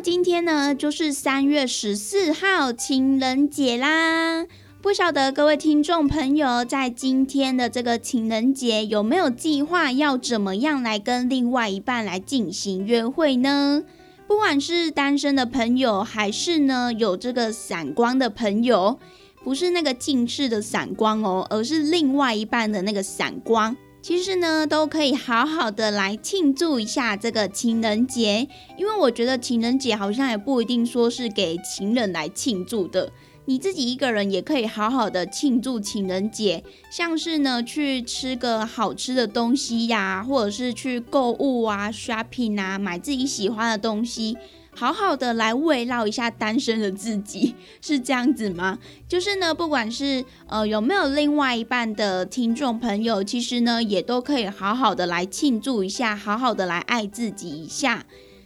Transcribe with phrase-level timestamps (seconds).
[0.00, 4.46] 今天呢，就是三月十四号情人节啦。
[4.80, 13.82] 不晓得各位听众朋友，在今天的这个情人节，有没有计划要怎么样来跟另外一半来进行约会呢？
[14.28, 19.00] 不管是单身的朋友，还是呢有这个闪光的朋友，
[19.42, 23.76] 不是那个近视的闪光哦，而是另外一半的那个闪光。
[24.00, 28.48] 其实呢，都可以好好的来庆祝一下这个情人节，
[28.78, 33.12] 因为我觉得情人节好像也不一定说是给情人来庆祝的，
[33.44, 44.38] 你自己一个人也可以好好的庆祝情人节，像是呢去吃个好吃的东西呀，或者是去购物啊、shopping 啊，买自己喜欢的东西。
[44.78, 47.52] 好好的来慰劳一下单身的自己，
[47.82, 48.78] 是这样子吗？
[49.08, 58.04] 就是呢，不管是呃有没有另外一半的听众朋友，其实呢也都可以好好的来庆祝一下，好好的来爱自己一下。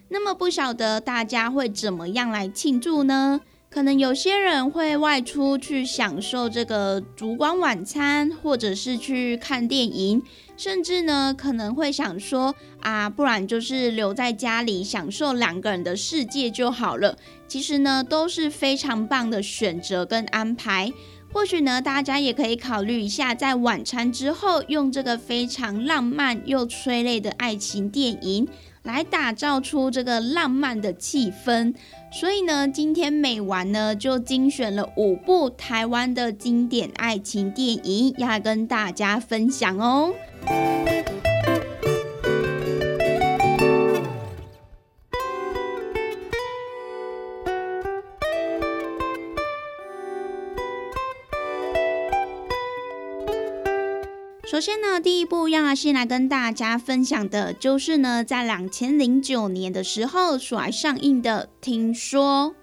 [0.08, 3.42] 那么不晓得大家会怎么样来庆祝呢？
[3.68, 10.22] 可能有些人会外出去享受这个烛光晚餐，或者是去看电影。
[10.62, 17.18] 甚至呢，可能会想说啊，不然就是留在家里享受两个人的世界就好了。
[17.48, 20.92] 其实呢，都是非常棒的选择跟安排。
[21.32, 28.46] 或许呢，大家也可以考虑一下，在晚餐之后，用这个非常浪漫又催泪的爱情电影。
[28.84, 31.74] 来打造出这个浪漫的气氛，
[32.12, 40.12] 所以呢，今天美完呢就精选了五部台湾的经典爱情电影，要跟大家分享哦。
[54.44, 62.54] 首先呢，第一部要先来跟大家分享的，就是呢，在两千零九年的时候所来上映的《听说》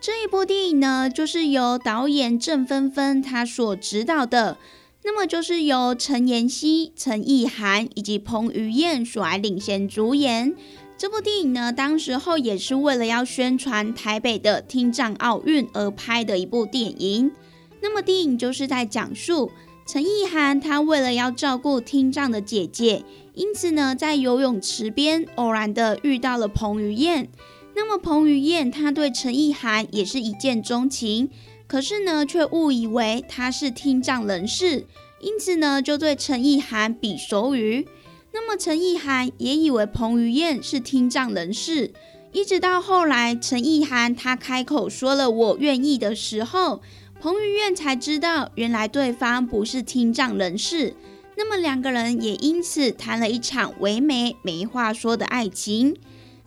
[0.00, 4.56] 这一部电影呢，就是由导演郑芬芬她所指导的，
[5.04, 10.54] 那么就是由陈妍希、陈意涵以及彭于晏所来领衔主演。
[10.96, 17.32] 这部电影呢，当时候也是为了要宣传台北的听障奥运而拍的一部电影。
[17.80, 19.50] 那么电影就是在讲述。
[19.84, 23.04] 陈意涵，他为了要照顾听障的姐姐，
[23.34, 27.28] 因此呢，在游泳池边偶然的遇到了彭于晏。
[27.74, 31.28] 那么彭于晏他对陈意涵也是一见钟情，
[31.66, 34.86] 可是呢，却误以为他是听障人士，
[35.22, 37.88] 因此呢，就对陈意涵比手语。
[38.32, 41.92] 那么陈意涵也以为彭于晏是听障人士，
[42.32, 46.82] 一直到后来陈意涵他开口说了“我愿意”的时候。
[47.20, 50.96] 彭于晏才知道，原来对方不是听障人士，
[51.36, 55.96] 那么两个人也因此谈了一场唯美没话说的爱情。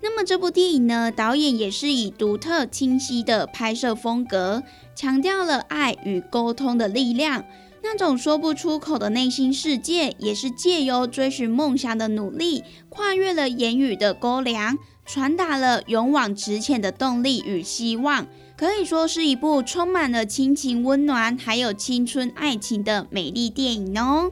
[0.02, 4.64] 那么这部电影呢，导演也是以独特清晰的拍摄风格，
[4.94, 7.46] 强调了爱与沟通的力量。
[7.88, 18.26] 那种说不出口的内心世界，也是借由追寻梦想的努力，跨越了言语的沟梁，传达了勇往直前的动力与希望。
[18.58, 24.32] 可以说是一部充满了亲情温暖，还有青春爱情的美丽电影哦。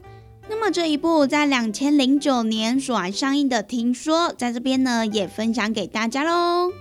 [0.50, 6.72] 那么这一部在两千零九年所上映的《听说》，在这边呢也分享给大家喽。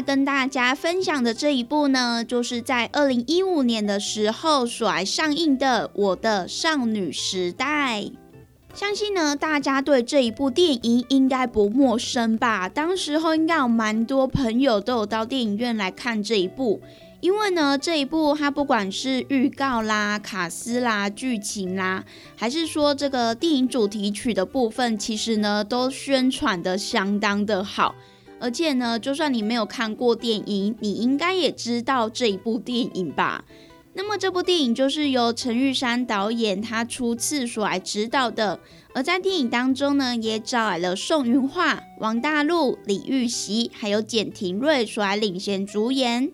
[0.00, 8.02] 跟大家分享的这一部呢，就是在二零一五年的时候所上映的《我的少女时代》。
[8.74, 12.68] 相信呢，大家对这一部电影应该不陌生吧？
[12.68, 16.80] 当时候应该有蛮多朋友都有到电影院来看这一部，
[17.20, 22.04] 因为呢，这一部它不管是预告啦、卡斯啦、剧情啦，
[22.36, 27.96] 还是说这个电影主题曲的部分，其实呢都宣传的相当的好。
[28.40, 33.44] 而且呢，就算你没有看过电影，你应该也知道这一部电影吧？
[33.94, 38.60] 那么这部电影就是由陈玉珊导演他初次所来指导的，
[38.94, 46.30] 而在电影当中呢，也找来了宋云桦、王大陆、李玉玺还有简廷瑞所来领衔主演。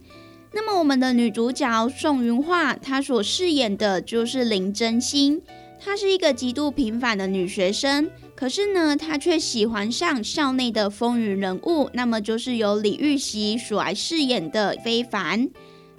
[0.52, 5.40] 那么我们的女主角宋云桦，她所饰演的就是林真心，
[5.82, 8.10] 她是一个极度平凡的女学生。
[8.36, 15.48] 可是呢，他却喜欢上校内的风云人物，那么就是由李玉玺所来饰演的非凡。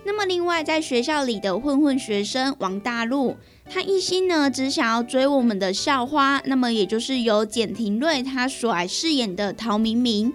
[0.04, 3.38] 那么另外，在学校里的混混学生王大陆，
[3.68, 10.32] 他一心呢只想要追我们的校花，那么也就是由简廷瑞他所来饰演的陶明明。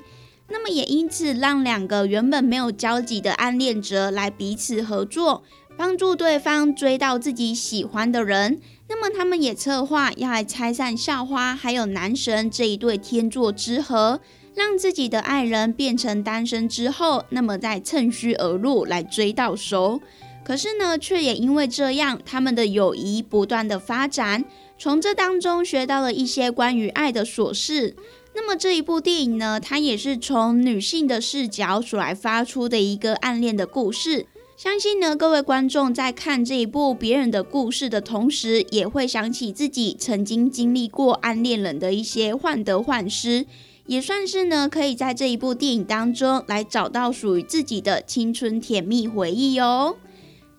[0.49, 5.44] 那么也因此让两个原本没有交集的暗恋者来彼此合作，
[5.76, 8.58] 帮助对方追到自己喜欢的人。
[8.90, 14.20] 那么他们也策划要来拆散校花还有男神这一对天作之合，
[14.52, 20.00] 让自己的爱人变成单身之后，那么再趁虚而入来追到手。
[20.42, 24.44] 可是呢，却也因为这样，他们的友谊不断的发展，
[24.76, 27.94] 从这当中学到了一些关于爱的琐事。
[28.34, 34.26] 那么这一部电影呢，它也是从女性的视角所来发出的一个暗恋的故事。
[34.62, 43.47] 相信呢，各位观众在看这一部别人的故事的同时，也会想起自己曾经经历过暗恋人的一些患得患失，
[43.87, 49.97] 也算是呢，可以在这一部电影当中来找到属于自己的青春甜蜜回忆哦。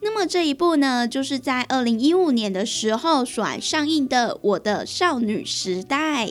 [0.01, 6.25] 那么这一部呢，就是在二零一五年的时候所上映的《我的少女时代》。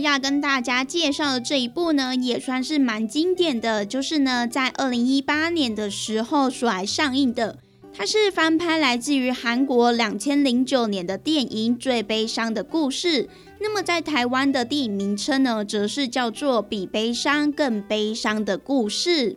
[0.00, 7.58] 要跟大家介绍的这一部呢，也算是蛮经典的，就是呢，在二零一八年的时候所来上映的。
[7.92, 13.24] 它是翻拍来自于韩国两千零九年的电影《最悲伤的故事》。
[13.60, 19.32] 那么在台湾的电影名称呢，则是叫做《比悲伤更悲伤的故事》。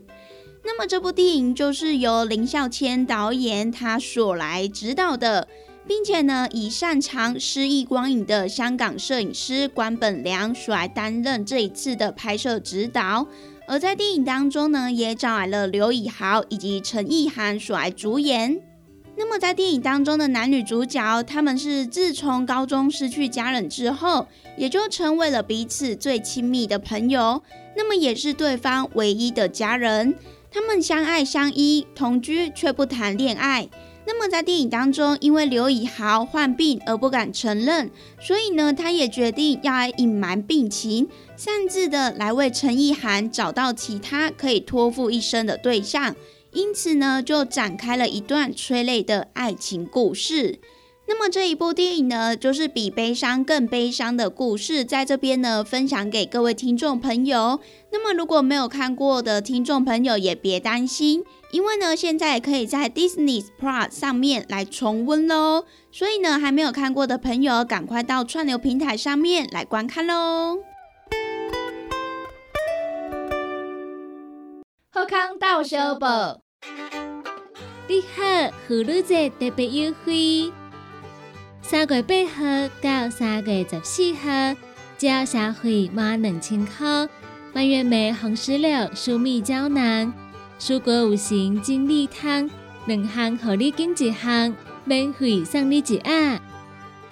[0.64, 5.48] 那么这部电影就是由林孝谦导演他所来指导的。
[5.94, 13.28] 并且呢，以擅长诗意光影的香港摄影师关本良所来担任这一次的拍摄指导。
[13.68, 18.58] 而在电影当中呢，也找来了刘以豪以及陈意涵所来主演。
[19.18, 27.44] 那么在电影当中的男女主角，他们是自从高中失去家人之后，也就成为了彼此最亲密的朋友。
[27.76, 30.16] 那么也是对方唯一的家人。
[30.52, 33.70] 他们相爱相依，同居却不谈恋爱。
[34.06, 37.90] 那么在电影当中，因为刘以豪患病而不敢承认，
[38.20, 46.16] 所以呢，他也决定要来隐瞒病情，擅自的来为陈意涵找到其他可以托付一生的对象，
[46.52, 50.60] 因此呢，就展开了一段催泪的爱情故事。
[51.12, 57.60] 那么这一部电影呢，就是比悲伤更悲伤的故事，在这边呢，分享给各位听众朋友。
[57.92, 61.26] 那么如果没有看过的听众朋友，也别担心。
[61.52, 70.60] 因为呢，现在可以在 Disney Plus 上面来重温喽，所以呢，还没有看过的朋友，赶快到串流平台上面来观看喽。
[74.94, 76.40] 好康到小宝，
[77.90, 80.54] 你好，妇女节特别优惠，
[81.62, 84.56] 三月八号到三月十四号，
[84.98, 87.08] 只要消费满两千块。
[87.54, 90.14] 蔓越莓红石榴疏蜜胶囊、
[90.60, 92.50] 蔬果五行精力汤，
[92.88, 94.54] 两项合你拣一项，
[94.86, 96.40] 免费送你一盒。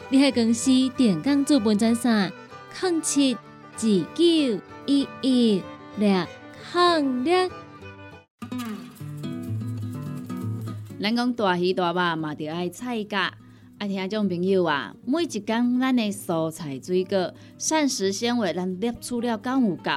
[0.09, 2.31] 你喺公司电工资本专线：
[2.81, 5.63] 零七二九一一
[5.97, 6.25] 六
[6.73, 7.49] 零六。
[11.01, 13.33] 咱讲大鱼大肉嘛，着爱菜价。
[13.79, 19.91] 啊，听众朋友啊，每一工咱的蔬菜水果、膳食纤维，咱摄取了够有够？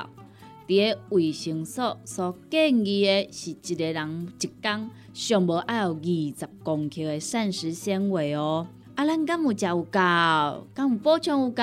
[0.69, 8.69] 伫个卫生所所建议的是一个人一工上无爱有二十公克的膳食纤维哦。
[8.95, 9.99] 啊，咱敢有食有够？
[10.73, 11.63] 敢有补充有够？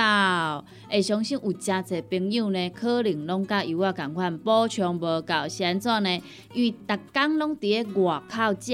[0.90, 6.22] 会相信有诚侪朋友呢，可能拢甲有我共款补充无够，是安怎呢？
[6.54, 8.74] 因为逐工拢伫个外口食。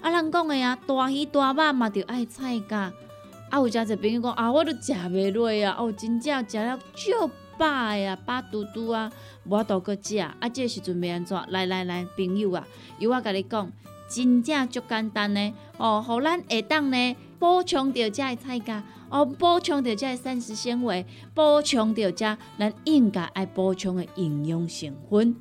[0.00, 2.92] 啊，人讲的啊，大鱼大肉嘛，着爱菜价。
[3.48, 9.10] 啊，有诚侪朋友讲啊，我都食袂落啊，哦，真正食了足饱的啊，饱嘟嘟啊，
[9.44, 10.18] 无度搁食。
[10.18, 11.40] 啊，这时阵要安怎？
[11.48, 12.66] 来来来，朋友啊，
[12.98, 13.70] 由我甲你讲，
[14.08, 15.54] 真正足简单呢。
[15.76, 25.36] 哦，互咱下当呢补充着遮的菜价，哦，补充着遮的膳食纤维，补充着遮咱应该爱补充的营养成分。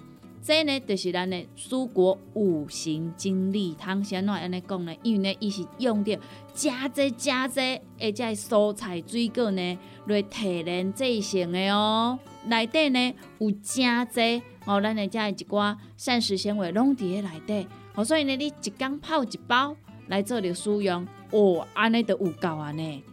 [0.48, 4.94] 这呢，就是咱的蔬果五行精力汤，先怎安尼讲呢？
[5.02, 6.16] 因为呢，伊是用着
[6.54, 7.60] 加济加济，
[8.00, 12.20] 而且蔬菜水果呢来提炼制成的哦。
[12.46, 17.68] 内底呢有加济哦，咱的遮一寡膳食纤维拢伫咧内底。
[17.96, 19.75] 哦，所以呢，你一缸泡一包
[20.10, 23.04] 来做着使用，哦，安尼就有够啊呢。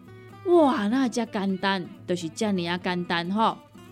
[0.44, 3.56] 哇，那遮简单，就是遮尔啊简单吼。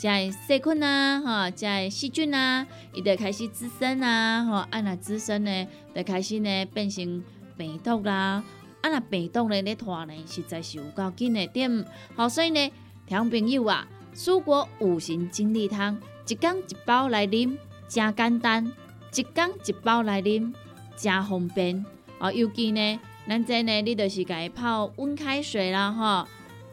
[0.00, 7.22] 在细菌啊，哈，在细菌啊，伊就开始滋生啊，吼，啊那滋生呢，就开始呢变成
[7.54, 8.42] 病毒啦，
[8.80, 11.84] 啊那病毒呢咧拖呢，实在是有够紧的点，
[12.16, 12.72] 好，所以呢，
[13.06, 18.72] 听朋友啊，蔬果五行精力汤，一缸一包来啉，真简单，
[19.14, 20.54] 一缸一包来啉，
[20.96, 21.84] 真方便，
[22.18, 26.26] 哦，尤其呢，咱这呢，你就是家泡温开水啦，吼，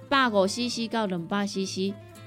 [0.08, 1.94] 百五 CC 到两百 CC。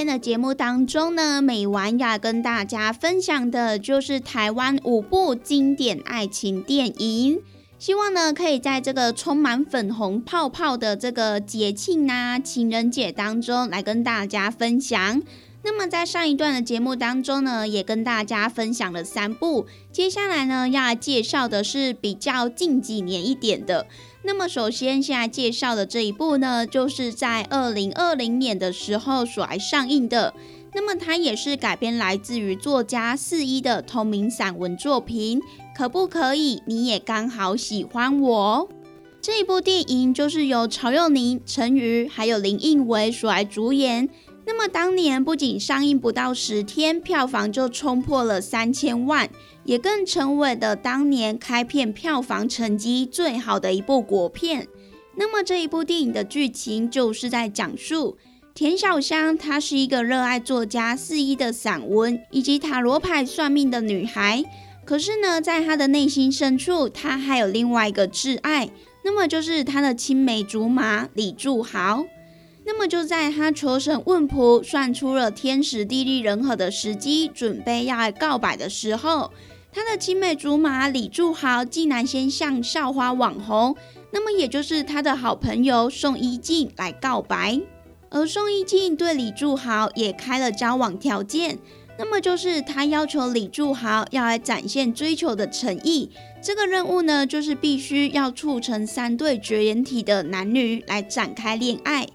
[0.00, 7.42] 天的节目当中呢，美完要跟大家分享的就是台湾五部经典爱情电影，
[7.78, 15.20] 希望呢可以在这个充满粉红泡泡的这个节庆啊情人节当中来跟大家分享。
[15.62, 23.86] 那么在上一段的节目当中呢，也跟大家分享了三部，接下来呢要来介绍的是比较近几年一点的。
[24.22, 30.34] 那么，首先现在介绍的这一部呢，就是在二零二零年的时候所来上映的。
[30.74, 35.40] 那么，它也是改编来自于作家四一的同名散文作品。
[35.74, 36.62] 可不可以？
[36.66, 38.68] 你也刚好喜欢我。
[39.22, 44.08] 这一部电影就是由曹佑宁、陈瑜还有林应维所来主演。
[44.46, 49.28] 那么当年不仅上映不到十天，票房就冲破了三千万。
[49.70, 54.66] 也更成为了当年开片票房成绩最好的一部国片。
[55.14, 58.18] 那么这一部电影的剧情就是在讲述
[58.52, 64.44] 田小香，她是一个热爱作家四一的散文以及塔罗牌算命的女孩。
[64.84, 68.68] 可是呢，在她的内心深处，她还有另外一个挚爱，
[69.04, 72.04] 那么就是她的青梅竹马李柱豪。
[72.64, 79.30] 那么就在她求神问卜，算出了天时地利人和的时机，准备要告白的时候。
[79.72, 83.76] 他的青梅竹马李柱豪竟然先向校花网红，
[84.12, 87.60] 那么也就是他的好朋友宋一静来告白，
[88.08, 91.58] 而宋一静对李柱豪也开了交往条件，
[91.96, 96.10] 那么就是他要求李柱豪要来展现追求的诚意，
[96.42, 102.08] 这个任务呢就是必须要促成三对绝缘体的男女来展开恋爱，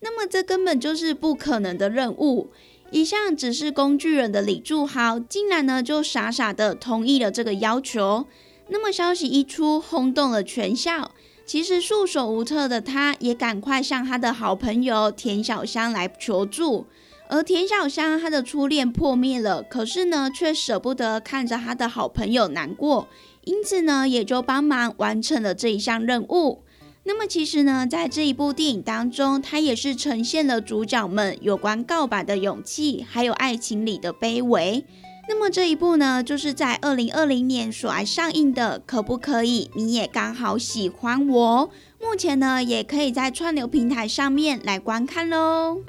[0.00, 2.50] 那么这根本就是不可能的任务。
[2.90, 8.26] 一向只是工具人的李柱豪，竟然呢就傻傻的同意了这个要求。
[8.68, 11.10] 那么消息一出，轰动了全校。
[11.44, 16.86] 其实束手无策的他，也赶快向他的好朋友田小香来求助。
[17.30, 23.06] 而田小香，她的初恋破灭了，可是呢，却舍不得看着他的好朋友难过，
[23.44, 26.62] 因此呢，也就帮忙完成了这一项任务。
[27.08, 34.84] 那么其实呢，在这一部电影当中，它也是呈现了主角们有关告白的勇气，还有爱情里的卑微。
[35.26, 39.70] 那么这一部呢，就是在二零二零年所来上映的，可不可以？
[39.74, 41.70] 你也刚好喜欢我。
[41.98, 45.80] 目前呢，也可以在串流平台上面来观看喽。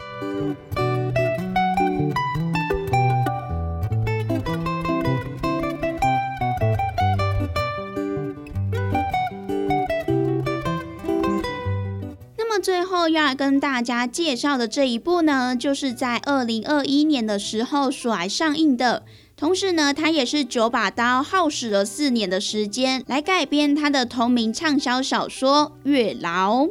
[13.12, 19.04] 要跟大家介绍的这一部呢，就是在二零二一年的时候所上映的。
[19.36, 26.64] 同时呢，它也是九把刀耗时了四年的时间来改编它的同名畅销小说《月老》。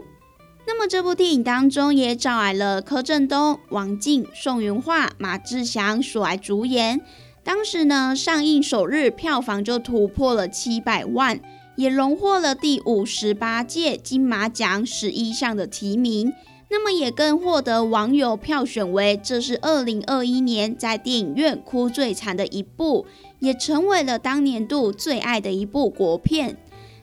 [0.66, 7.00] 那么这部电影当中也找来了柯震东、王静、宋云桦、马志祥所来主演。
[7.42, 11.40] 当时呢，上映首日票房就突破了七百万。
[11.78, 16.32] 也荣获了第五十八届金马奖十一项的提名，
[16.70, 23.06] 那么也更获得网友票选为这是二零二一年在电影院哭最惨的一部，
[23.38, 26.56] 也成为了当年度最爱的一部国片。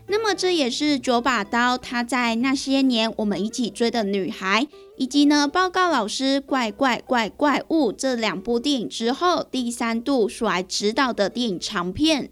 [0.08, 12.30] 那么这也是九把刀他在那些年我们一起追的女孩，以及呢报告老师怪怪怪怪物这两部电影之后，第三度所来指导的电影长片。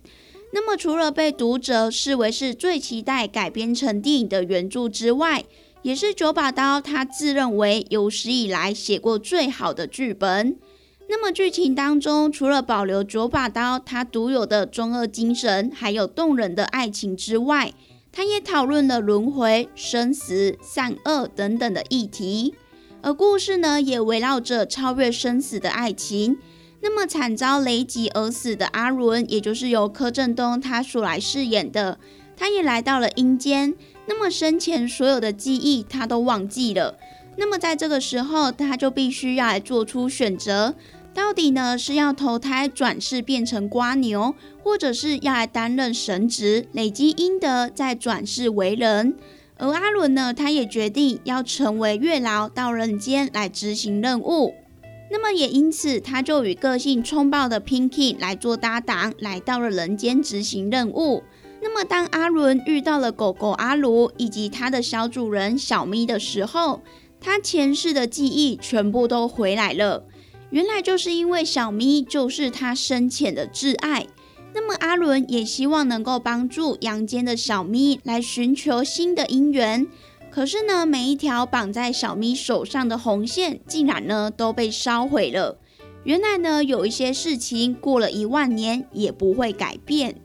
[0.56, 5.44] 那么除了被读者视为是最期待改编成电影的原著之外，
[5.82, 10.56] 也是九把刀他自认为有史以来写过最好的剧本。
[11.10, 17.74] 那么剧情当中，除了保留九把刀他独有的中二精神，还有动人的爱情之外，
[18.12, 22.54] 他也讨论了轮回、生死、善恶等等的议题。
[23.02, 26.38] 而故事呢，也围绕着超越生死的爱情。
[26.84, 31.98] 那么惨遭雷击而死的阿伦，也就是由柯震东他所来饰演的，
[32.36, 33.74] 他也来到了阴间。
[34.06, 36.98] 那么生前所有的记忆他都忘记了。
[37.38, 40.76] 那么在这个时候，他就必须要来做出选择，
[41.14, 49.16] 到底呢是要投胎转世变成瓜牛，或者是要来担任神职，累积阴德再转世为人。
[49.58, 54.56] 而阿伦呢，他也决定要成为月老，到人间来执行任务。
[55.14, 61.22] 那么也因此，他就与个性冲爆的 Pinky 来做搭档，来到了人间执行任务。
[61.62, 66.82] 那么当阿伦遇到了狗狗阿卢以及他的小主人小咪的时候，
[67.22, 70.04] 他前世的记忆全部都回来了，
[70.50, 74.08] 原来就是因为小咪就是他深浅的挚爱。
[74.56, 79.86] 那么阿伦也希望能够帮助阳间的小咪来寻求新的姻缘，
[80.34, 85.60] 可是呢，每一条绑在小咪手上的红线竟然呢都被烧毁了。
[86.06, 90.16] 原来呢，有一些事情过了一万年也不会改变。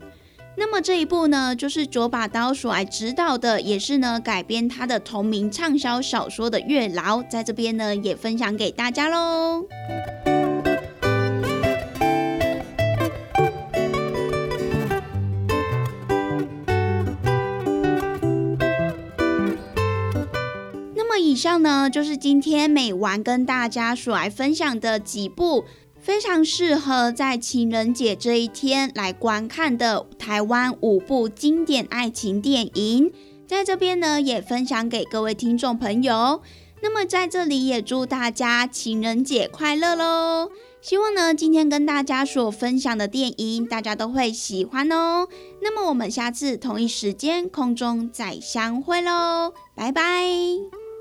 [0.57, 9.67] 那么这一部呢，就是九把刀所来指导的，也是呢改编他的同名畅销小说的《月老》，在这边呢也分享给大家喽。
[21.39, 25.63] 上呢，就是今天美丸跟大家所来分享的几部。
[26.01, 33.11] 非常适合在情人节这一天来观看的台湾五部经典爱情电影，
[33.45, 36.41] 在这边呢也分享给各位听众朋友。
[36.81, 40.49] 那么在这里也祝大家情人节快乐喽！
[40.81, 45.27] 希望呢今天跟大家所分享的电影大家都会喜欢哦。
[45.61, 50.78] 那么我们下次同一时间空中再相会喽，拜拜。